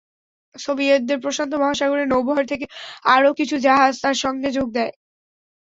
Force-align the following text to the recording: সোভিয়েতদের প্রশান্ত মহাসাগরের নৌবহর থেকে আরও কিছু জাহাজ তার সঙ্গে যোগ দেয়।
সোভিয়েতদের 0.55 1.17
প্রশান্ত 1.19 1.53
মহাসাগরের 1.55 2.07
নৌবহর 2.07 2.45
থেকে 2.45 2.65
আরও 3.07 3.29
কিছু 3.39 3.55
জাহাজ 3.59 3.93
তার 4.03 4.17
সঙ্গে 4.23 4.49
যোগ 4.51 4.67
দেয়। 4.73 4.93